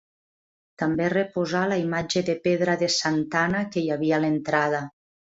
[0.83, 4.81] També es reposà la imatge de pedra de Santa Anna que hi havia a l'entrada.